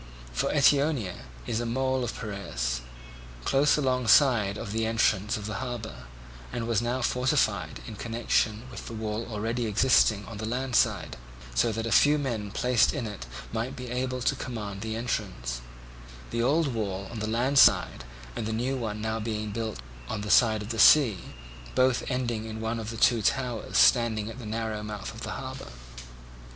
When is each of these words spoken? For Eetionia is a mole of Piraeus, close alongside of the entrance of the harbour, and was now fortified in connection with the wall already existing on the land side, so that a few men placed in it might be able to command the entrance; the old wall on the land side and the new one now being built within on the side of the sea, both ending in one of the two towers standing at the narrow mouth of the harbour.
For 0.33 0.51
Eetionia 0.51 1.25
is 1.45 1.59
a 1.59 1.65
mole 1.67 2.03
of 2.03 2.17
Piraeus, 2.19 2.81
close 3.45 3.77
alongside 3.77 4.57
of 4.57 4.71
the 4.71 4.87
entrance 4.87 5.37
of 5.37 5.45
the 5.45 5.57
harbour, 5.61 6.07
and 6.51 6.65
was 6.67 6.81
now 6.81 7.03
fortified 7.03 7.81
in 7.85 7.95
connection 7.97 8.63
with 8.71 8.87
the 8.87 8.95
wall 8.95 9.27
already 9.29 9.67
existing 9.67 10.25
on 10.25 10.37
the 10.37 10.47
land 10.47 10.75
side, 10.75 11.17
so 11.53 11.71
that 11.71 11.85
a 11.85 11.91
few 11.91 12.17
men 12.17 12.49
placed 12.49 12.93
in 12.95 13.05
it 13.05 13.27
might 13.53 13.75
be 13.75 13.91
able 13.91 14.23
to 14.23 14.35
command 14.35 14.81
the 14.81 14.95
entrance; 14.95 15.61
the 16.31 16.41
old 16.41 16.73
wall 16.73 17.07
on 17.11 17.19
the 17.19 17.27
land 17.29 17.59
side 17.59 18.03
and 18.35 18.47
the 18.47 18.53
new 18.53 18.75
one 18.75 19.01
now 19.01 19.19
being 19.19 19.51
built 19.51 19.83
within 20.09 20.13
on 20.15 20.21
the 20.21 20.31
side 20.31 20.63
of 20.63 20.69
the 20.69 20.79
sea, 20.79 21.19
both 21.75 22.03
ending 22.09 22.45
in 22.45 22.59
one 22.59 22.79
of 22.79 22.89
the 22.89 22.97
two 22.97 23.21
towers 23.21 23.77
standing 23.77 24.31
at 24.31 24.39
the 24.39 24.47
narrow 24.47 24.81
mouth 24.81 25.13
of 25.13 25.21
the 25.21 25.33
harbour. 25.33 25.71